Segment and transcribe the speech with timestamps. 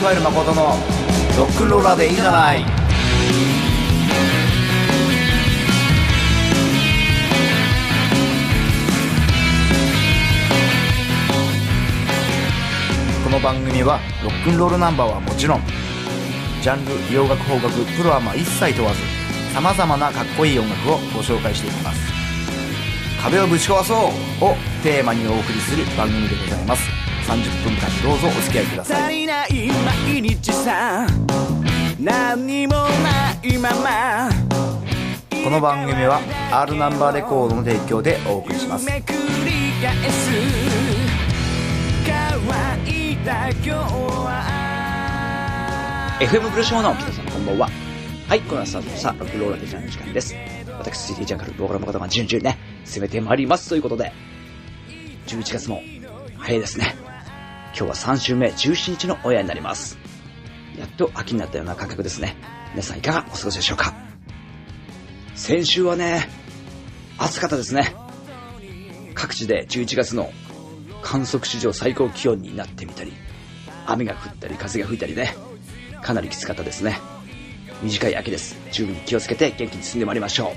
[0.00, 0.62] 加える誠の
[1.36, 2.64] ロックンローラーでいいじゃない。
[13.22, 15.60] この番組はロックンロールナンバーはもちろん
[16.62, 19.00] ジャンル洋楽邦楽プロアマ一切問わず
[19.52, 22.00] さまざまなかっこいい音楽をご紹介していきます。
[23.22, 23.96] 壁をぶち壊そう
[24.44, 26.99] をテーマにお送りする番組でございます。
[27.30, 29.02] 30分間どうぞお付き合いください。
[29.04, 29.68] 足りない
[30.12, 31.06] 毎日さ
[32.00, 32.88] 何にもな
[33.44, 34.28] いまま。
[35.44, 38.84] この番組は R ナンバーレコードの提供でお送りします。
[38.84, 39.18] めくり
[39.80, 40.28] 返す。
[42.04, 42.34] 乾
[43.12, 44.42] いた今日は
[46.20, 47.68] FM ブルーショーの皆さんこんばんは。
[48.26, 50.34] はい、このスタートしたロックローラーデジャーの時間です。
[50.80, 54.12] 私、CT ジャンカル、ローラーの方が順々ね、攻めてまいりますということで、
[55.28, 55.80] 11月も
[56.36, 57.09] 早いですね。
[57.76, 59.98] 今日は3週目、17日の親になります。
[60.78, 62.36] やっと秋になったような感覚ですね。
[62.72, 63.94] 皆さんいかがお過ごしでしょうか？
[65.34, 66.28] 先週はね、
[67.18, 67.94] 暑かったですね。
[69.14, 70.32] 各地で11月の
[71.02, 73.12] 観測史上最高気温になってみたり、
[73.86, 75.34] 雨が降ったり風が吹いたりね、
[76.02, 76.98] かなりきつかったですね。
[77.82, 78.56] 短い秋です。
[78.72, 80.52] 十分に気をつけて元気に進んでまいりましょう。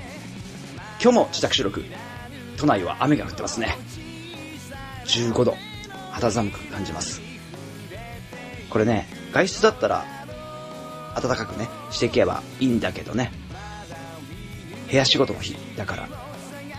[1.02, 1.84] 今日も自宅収録。
[2.56, 3.76] 都内は雨が降ってますね。
[5.06, 5.56] 15度。
[6.14, 7.20] 肌寒く感じます。
[8.70, 10.04] これね、外出だったら、
[11.20, 13.32] 暖かくね、していけばいいんだけどね。
[14.88, 16.08] 部屋仕事の日だから、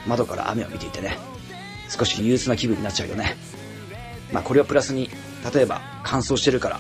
[0.07, 1.17] 窓から雨を見ていてね、
[1.89, 3.35] 少し憂鬱な気分になっちゃうよね。
[4.31, 5.09] まあこれをプラスに、
[5.53, 6.79] 例えば乾燥してるから、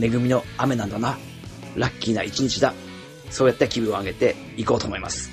[0.00, 1.18] 恵みの雨なんだな。
[1.74, 2.74] ラッキーな一日だ。
[3.30, 5.30] そうやって気分を上げていこうと思います。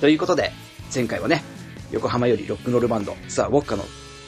[0.00, 0.50] ということで、
[0.92, 1.44] 前回はね、
[1.92, 3.84] 横浜よりロックンロールバンド、ザ・ウォッカの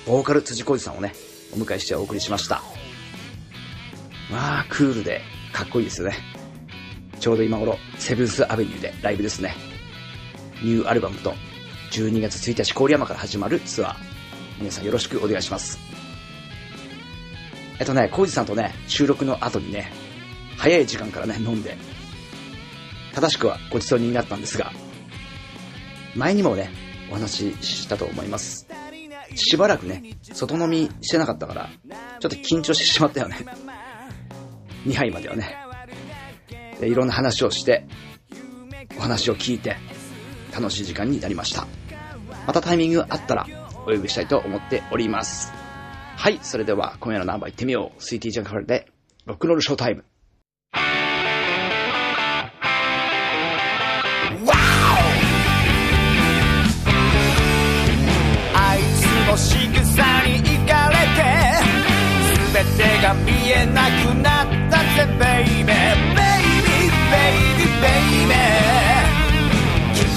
[0.06, 1.14] ボーカル辻浩二さんをね、
[1.54, 2.62] お迎えしてお送りしました。
[4.30, 6.16] まあ、クールでかっこいいですよね。
[7.20, 9.54] ちょうど今頃、セブンスアベニューでライブですね。
[10.62, 11.34] ニューアルバムと、
[11.92, 13.96] 12月1日郡山から始まるツアー。
[14.58, 15.78] 皆さんよろしくお願いします。
[17.78, 19.90] えっとね、コウジさんとね、収録の後にね、
[20.58, 21.76] 早い時間からね、飲んで、
[23.14, 24.72] 正しくはごちそうになったんですが、
[26.14, 26.70] 前にもね、
[27.10, 28.73] お話ししたと思います。
[29.34, 31.70] しばらくね、外飲みしてなかったから、
[32.20, 33.36] ちょっと緊張してしまったよね。
[34.86, 35.56] 2杯まではね。
[36.80, 37.86] でいろんな話をして、
[38.96, 39.76] お話を聞いて、
[40.54, 41.66] 楽しい時間になりました。
[42.46, 43.46] またタイミングあったら、
[43.86, 45.52] お呼びしたいと思っております。
[46.16, 48.02] はい、それでは今夜のナンバー行ってみよう。
[48.02, 48.88] スイーティージャンカルで、
[49.26, 50.04] ロックンロールショータイム。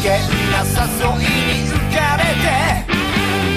[0.07, 0.15] 険
[0.51, 0.71] な誘
[1.19, 2.47] いに浮かれて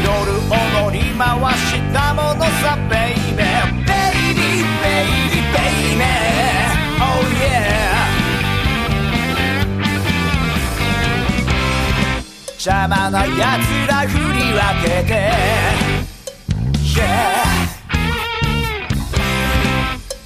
[0.03, 0.53] 夜を
[0.83, 1.23] 乗り回
[1.55, 5.59] したものさベイベーベイビーベイビーベ
[5.95, 6.11] イベー
[6.99, 7.49] Oh yeah
[12.59, 13.39] 邪魔な奴
[13.87, 15.11] ら振り分けて。
[16.83, 17.61] Yeah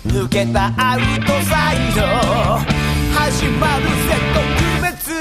[0.07, 2.01] 抜けたアウトサイド。
[3.15, 3.91] 始まるぜ
[4.35, 4.74] 特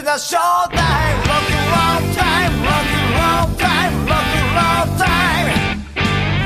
[0.04, 1.18] is a show time.
[1.30, 5.48] Rock and roll time, rock and roll time, rock and roll time.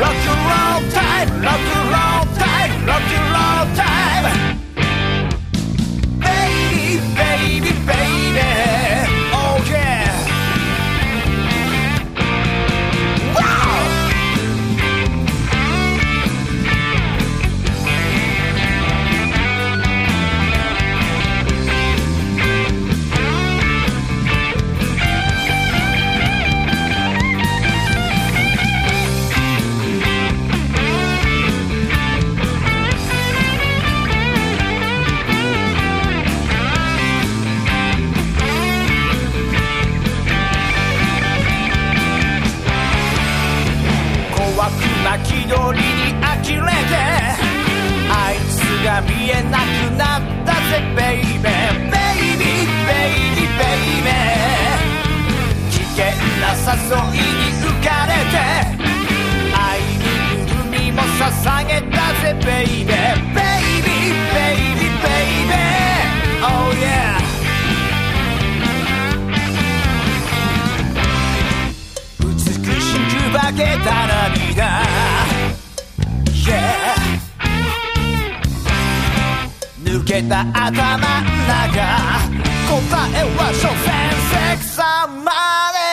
[0.02, 4.67] Rock and roll time, rock and roll time, rock and roll time.
[80.22, 81.78] けた頭の中
[82.68, 82.82] 答
[83.14, 83.88] えは所詮
[84.32, 85.32] セクサマ
[85.74, 85.86] ネ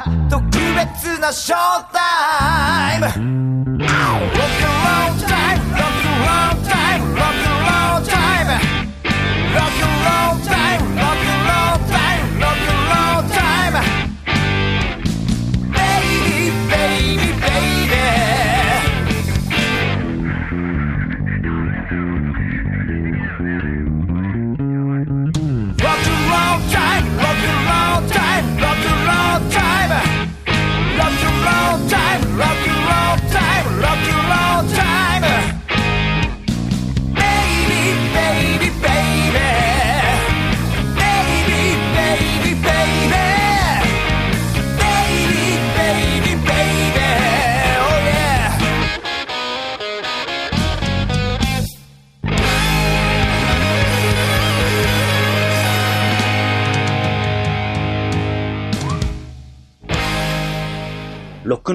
[0.00, 0.40] ー特
[0.74, 1.58] 別なショー
[1.92, 1.98] タ
[2.96, 3.45] イム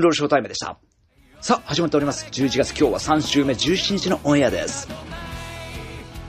[0.01, 0.77] ロックンロールショータイムでした。
[1.42, 2.27] さあ、始まっております。
[2.31, 4.88] 11月今日は3週目17日のオンエアです。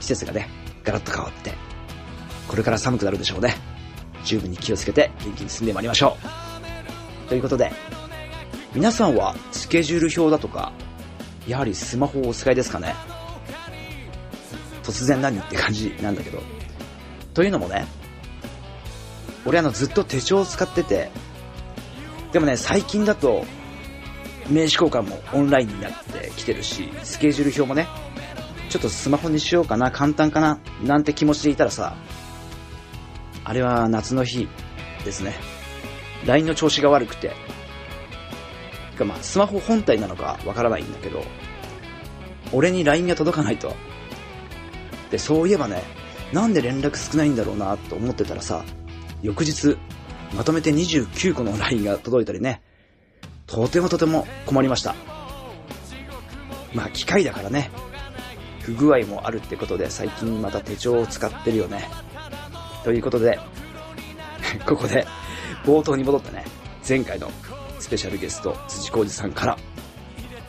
[0.00, 0.48] 季節がね、
[0.84, 1.54] ガラッと変わって、
[2.48, 3.56] これから寒くなるでしょうね。
[4.24, 6.16] 十分に気をつけて元気に進んでまいりましょ
[7.26, 7.28] う。
[7.28, 7.72] ということで、
[8.74, 10.72] 皆さんはスケジュール表だとか、
[11.46, 12.94] やはりスマホをお使いですかね
[14.82, 16.42] 突然何って感じなんだけど。
[17.34, 17.86] というのもね、
[19.44, 21.10] 俺あのずっと手帳を使ってて、
[22.32, 23.44] でもね、最近だと、
[24.48, 27.88] 名刺交換もオンラインになってきてるし、スケジュール表もね、
[28.68, 31.96] ちょっとスマホにしようかな、簡単かな、なんて気持ちでいたらさ、
[33.44, 34.48] あれは夏の日
[35.04, 35.34] ですね。
[36.26, 37.34] LINE の調子が悪くて、
[38.96, 41.24] かまあ、スマホ本体なのかわからないんだけど、
[42.52, 43.74] 俺に LINE が届かないと。
[45.10, 45.82] で、そういえばね、
[46.32, 48.64] なんで連絡少ないんだろうなと思ってたらさ、
[49.22, 49.76] 翌日、
[50.34, 52.62] まとめて29個の LINE が届いたりね、
[53.52, 54.94] とてもとても困りました。
[56.72, 57.70] まあ機械だからね、
[58.60, 61.86] 不具合もあるってことで最近また手帳を使ってるよね。
[62.82, 63.38] ということで、
[64.66, 65.06] ここで
[65.66, 66.46] 冒頭に戻ってね、
[66.88, 67.30] 前回の
[67.78, 69.58] スペシャルゲスト辻浩二さんから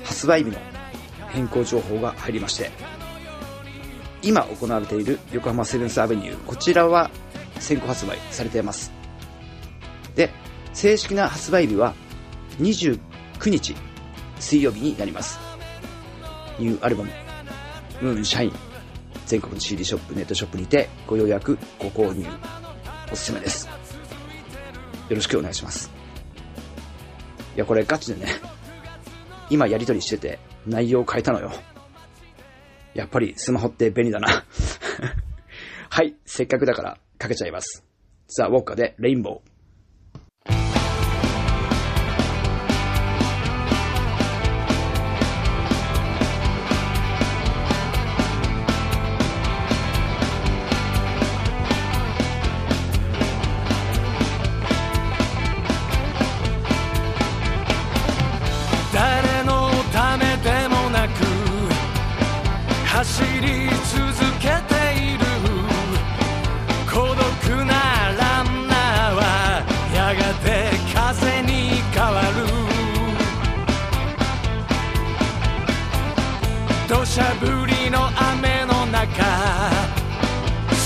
[0.06, 0.58] 発売日の
[1.28, 2.72] 変更情報が入りまして、
[4.22, 7.12] 今行われている横浜セブンスアベニュー、こちらは
[7.60, 8.94] 先行発売されています。
[10.16, 10.30] で、
[10.74, 11.96] 正式な発売日は
[12.60, 13.00] 29
[13.46, 13.76] 日
[14.40, 15.40] 水曜日になります。
[16.60, 17.12] ニューアルバム、
[18.02, 18.54] ムーンシャイン、
[19.26, 22.26] 全国の CD ショップ、ネットショップにてご予約、ご購入、
[23.12, 23.68] おすすめです。
[23.68, 25.92] よろしくお願いします。
[27.56, 28.32] いや、これガチでね、
[29.50, 31.52] 今やりとりしてて内容を変えたのよ。
[32.94, 34.46] やっぱりスマホって便利だな。
[35.90, 37.84] はい、せっかくだからかけちゃいます。
[38.28, 39.53] ザ・ウォッカでレインボー。
[63.04, 64.00] 走り続
[64.40, 65.26] けている。
[66.90, 67.74] 孤独な
[68.18, 69.22] ランナーは
[69.94, 71.52] やがて風に
[71.92, 72.48] 変わる。
[76.88, 79.12] 土砂降りの雨の中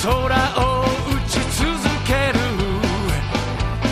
[0.02, 0.12] 空
[0.58, 1.70] を打ち続
[2.08, 2.40] ける。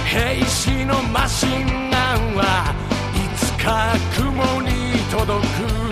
[0.08, 2.74] 兵士のマシンガンは
[3.13, 4.72] いつか雲に
[5.12, 5.46] 届
[5.79, 5.85] く。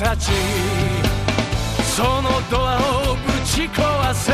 [0.00, 0.30] たち
[1.94, 2.78] そのドア
[3.10, 4.32] をぶち壊せ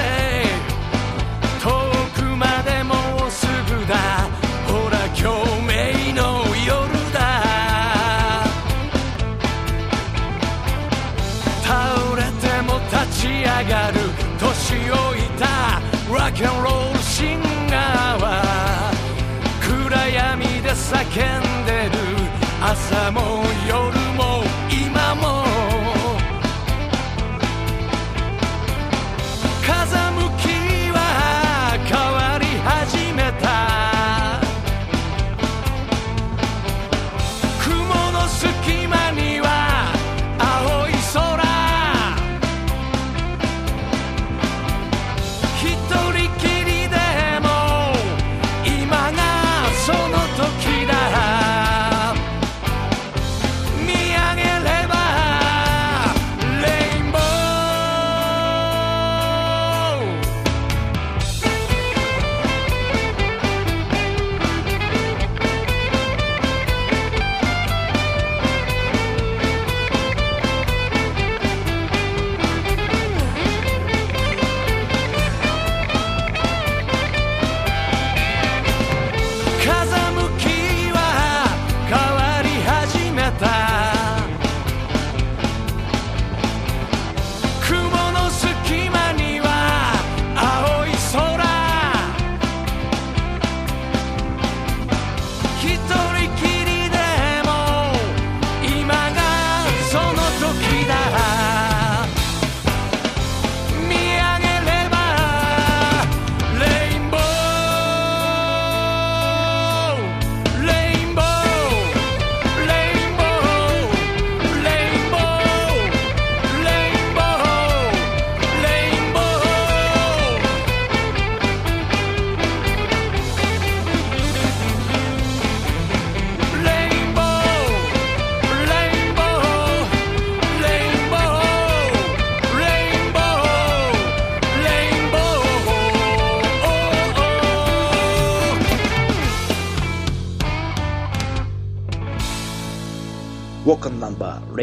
[1.60, 1.68] 遠
[2.14, 2.94] くまでも
[3.26, 4.28] うすぐだ。
[4.68, 6.70] ほら今日めいの夜
[7.12, 7.42] だ。
[11.64, 13.98] 倒れても立ち上がる。
[14.38, 15.80] 年老いた。
[16.08, 18.24] ロックンロールシンガーは。
[19.60, 21.45] 暗闇で叫ん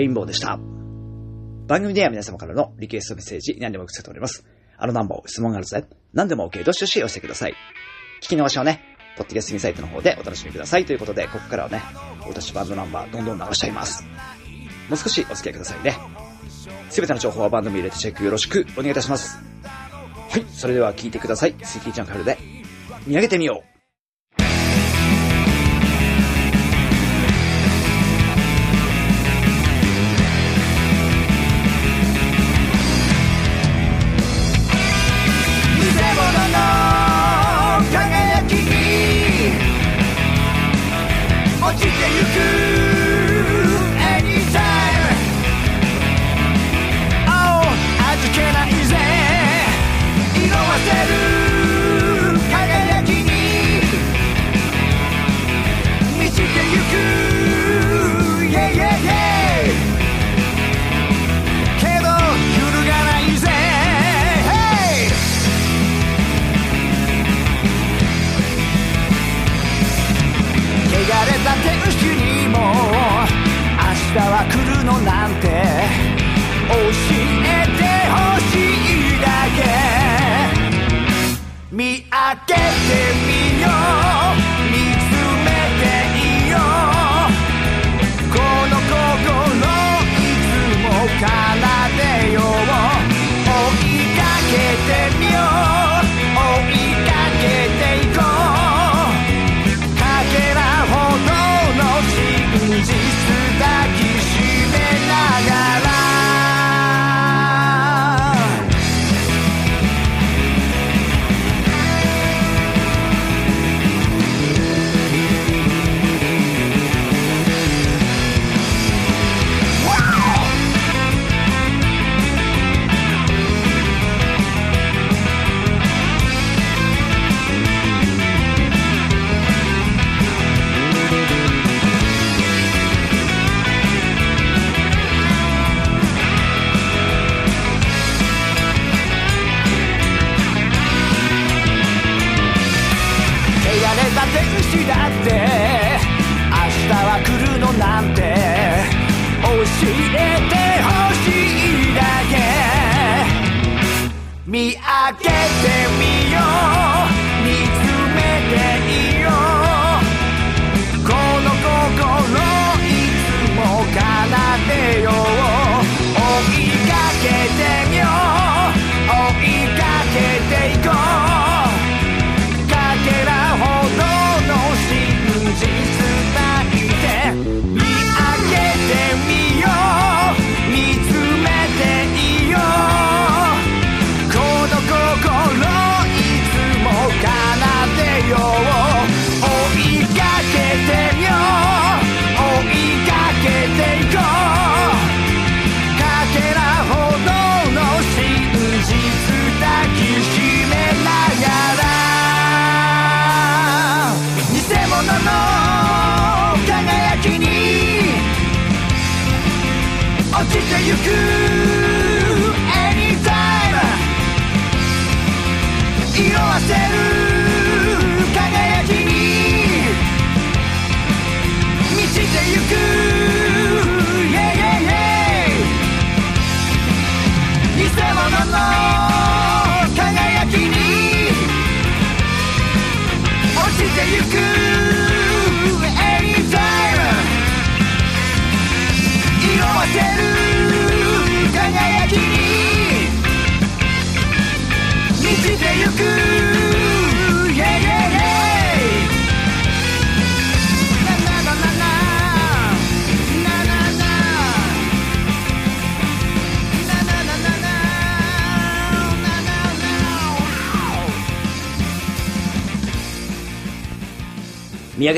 [0.04, 0.60] レインボーでした。
[1.68, 4.46] 番組では皆様からのリクエストメッセージ何でも受け付けております。
[4.78, 5.86] あのナンバー質問があるぜ。
[6.12, 7.54] 何でも OK、どしどし寄せてください。
[8.22, 8.82] 聞き逃しをね、
[9.16, 10.86] ポッドキャストミサイトの方でお楽しみください。
[10.86, 11.82] ということで、ここからはね、
[12.26, 14.04] 俺たちバンドナンバーどんどん流しちゃいます。
[14.90, 15.96] もう少しお付き合いくださいね。
[16.90, 19.38] すべての情報はバンド名入れてチェックよろしくお願いいたします。
[19.64, 21.56] はい、それでは聞いてください。
[21.64, 22.38] シティジャンカルで、
[23.08, 23.73] 見上げてみよう。
[41.76, 42.14] Yeah.
[42.14, 42.23] tem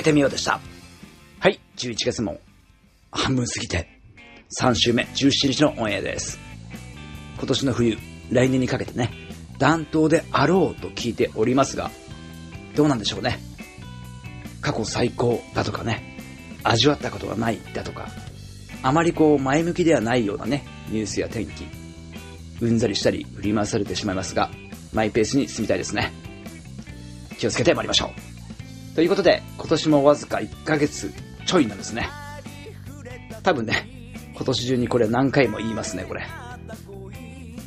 [0.06, 0.60] てみようでした。
[1.40, 2.40] はい、11月も
[3.12, 3.90] 半分過ぎて
[4.60, 6.40] 3週目17日のオンエアです。
[7.38, 7.98] 今年の冬、
[8.32, 9.12] 来年にかけてね、
[9.58, 11.90] 暖冬であろうと聞いておりますが、
[12.76, 13.40] どうなんでしょうね。
[14.62, 16.18] 過去最高だとかね、
[16.64, 18.08] 味わったことがないだとか、
[18.84, 21.66] あまりこう前向きではないようなね、ニュースや天気、
[22.62, 24.52] うんざりしたり振り回されてしまいますが、
[24.94, 26.12] マイペースに進みたいですね。
[27.40, 28.25] 気をつけて参りましょう。
[28.96, 31.14] ということで、今年もわずか1ヶ月
[31.46, 32.10] ちょいなんですね。
[33.44, 33.88] 多分ね、
[34.34, 36.26] 今年中にこれ何回も言いますね、これ。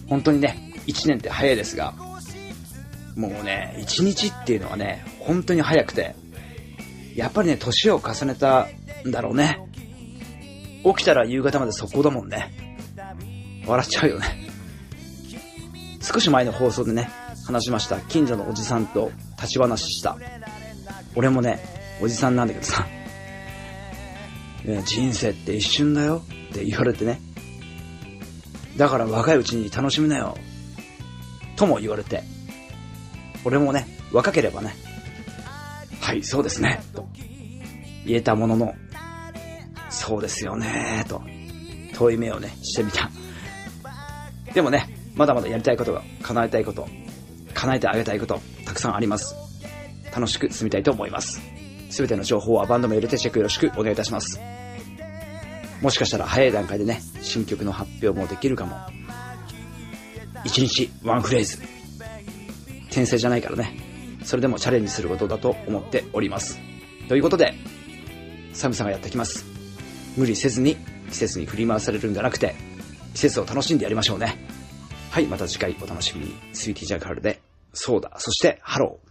[0.09, 1.95] 本当にね、1年って早いですが、
[3.15, 6.17] もうね、1日っていうのはね、本当に早くて、
[7.15, 8.67] やっぱりね、年を重ねた
[9.07, 9.61] んだろうね。
[10.85, 12.77] 起きたら夕方まで速攻だもんね。
[13.67, 14.49] 笑っちゃうよね。
[16.01, 17.11] 少し前の放送でね、
[17.45, 18.01] 話しました。
[18.01, 20.17] 近所のおじさんと立ち話した。
[21.15, 21.59] 俺もね、
[22.01, 22.87] おじさんなんだけどさ、
[24.85, 27.21] 人生って一瞬だよって言われてね。
[28.77, 30.37] だから若いうちに楽しみなよ。
[31.57, 32.23] とも言われて。
[33.45, 34.75] 俺もね、若ければね、
[36.01, 37.09] はい、そうですね、と
[38.07, 38.75] 言えたものの、
[39.91, 41.23] そうですよね、と、
[41.95, 43.11] 遠い目をね、してみた。
[44.53, 46.89] でもね、まだまだやりたいことが、叶えたいこと、
[47.55, 49.35] 叶えてあげたいこと、たくさんあります。
[50.09, 51.41] 楽しく進みたいと思います。
[51.91, 54.41] すべての情報はバンドメールでチェックよろしくお願いいたします。
[55.81, 58.77] もしかしたら早い段階でね、新曲の発表もできるかも。
[60.45, 61.59] 一日ワンフレーズ。
[62.87, 63.77] 転生じゃないからね。
[64.25, 66.59] それでもチャレンジすることだと思っております。
[67.09, 67.55] ということで、
[68.53, 69.45] 寒さがやってきます。
[70.17, 70.77] 無理せずに
[71.11, 72.55] 季節に振り回されるんじゃなくて、
[73.15, 74.37] 季節を楽しんでやりましょうね。
[75.11, 76.35] はい、また次回お楽しみに。
[76.53, 77.41] スイーティージャーカルで、
[77.73, 79.08] そうだ、そしてハロー。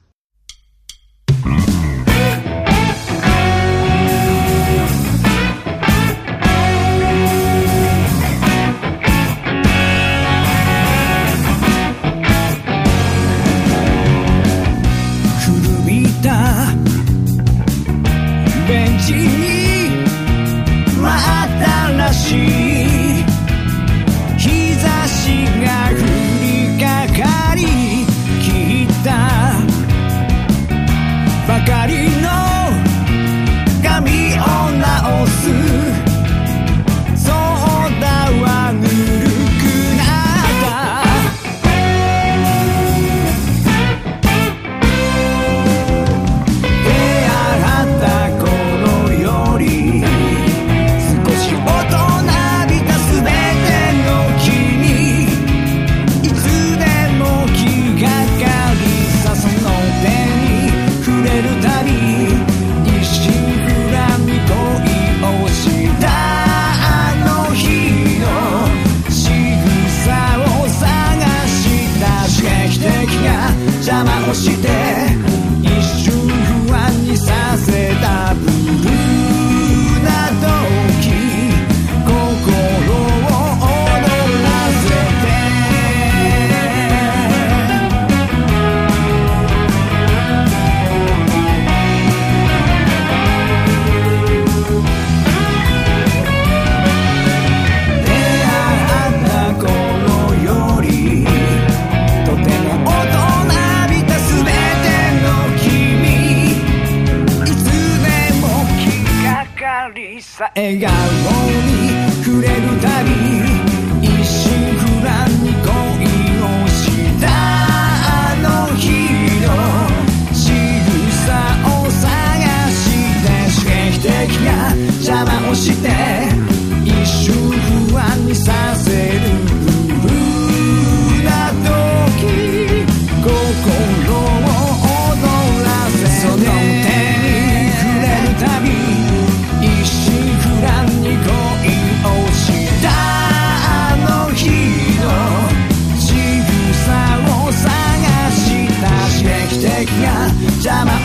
[110.57, 111.06] and got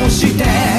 [0.02, 0.71] consideram.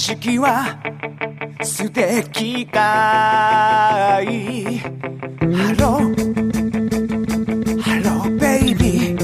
[0.00, 0.80] 色は
[1.62, 4.78] 素敵かい。
[4.78, 6.08] ハロー
[7.82, 9.14] ハローベイビ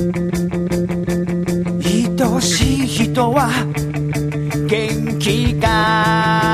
[1.81, 3.49] ー愛しい人は
[4.69, 6.46] 元気かい。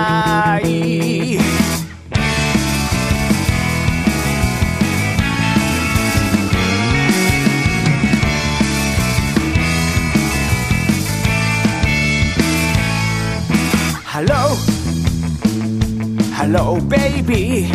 [16.92, 17.72] ベイビー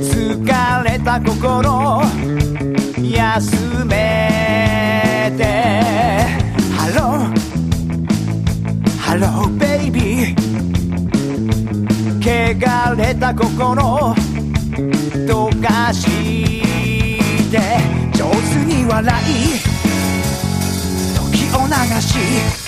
[0.00, 2.00] 疲れた心
[3.02, 5.42] 休めて。
[6.76, 7.34] ハロー
[8.96, 10.36] ハローベイビー
[12.22, 14.14] 汚れた心
[15.26, 16.06] どかし
[17.50, 17.58] て。
[18.14, 19.58] 上手に笑い
[21.16, 22.61] 時を流し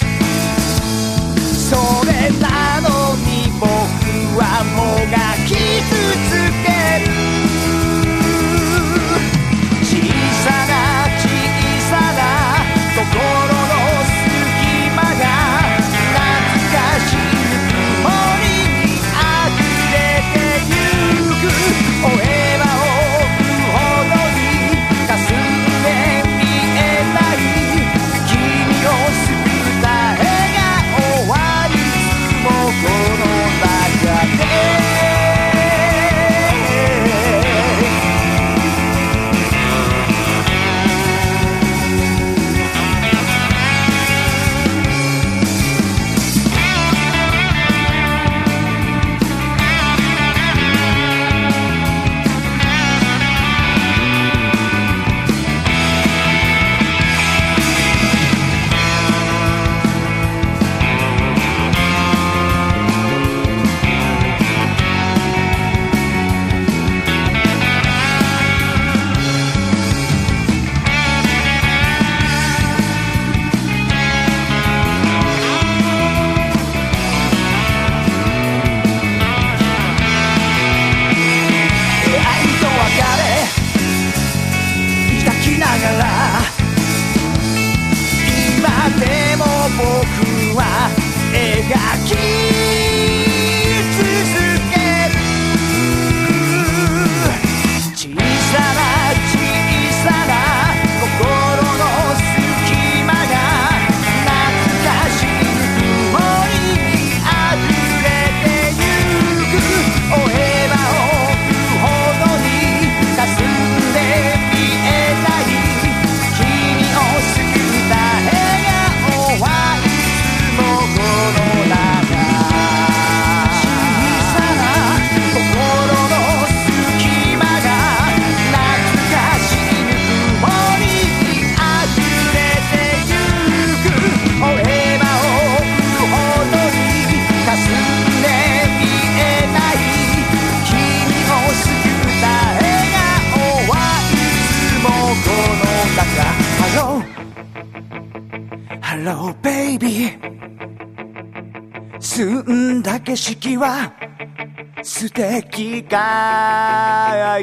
[155.55, 157.39] 機会ハ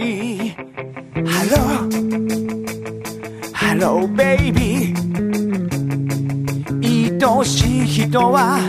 [1.50, 1.95] ロー
[3.54, 5.02] ハローベイビー
[7.26, 8.60] 愛しい人は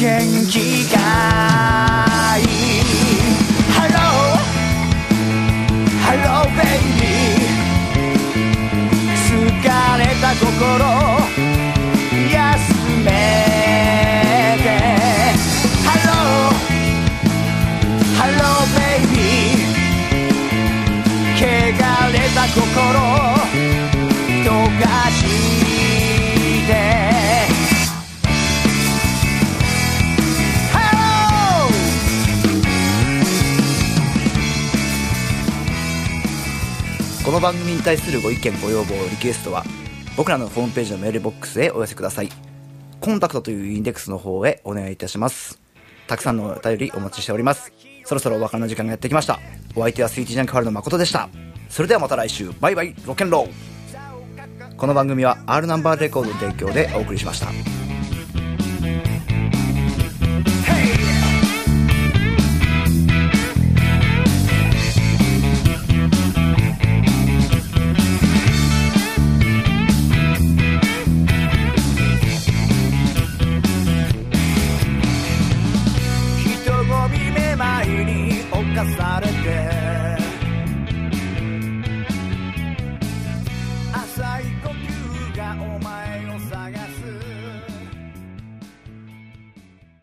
[0.00, 0.08] 元
[0.48, 2.44] 気がいい。
[3.74, 4.40] ハロー
[6.00, 10.99] ハローベイビー疲れた心。
[37.22, 39.64] この番組に対するご意見ご要望リクエストは
[40.16, 42.28] 僕らのホームページのメールボックスへお寄せください。
[43.00, 45.60] コンタクトというインデックスの方へお願いいたします。
[46.08, 47.72] たくさんのお便りお待ちしております。
[48.04, 49.38] そろそろお別れの時間がやってきました。
[49.76, 51.28] お相手はスイーティージャンクファルの誠でした。
[51.70, 52.50] それではまた来週。
[52.60, 52.94] バイバイ。
[53.06, 54.76] ロケンロー。
[54.76, 57.46] この番組は R ナンバーレコードの提供でお送りしました。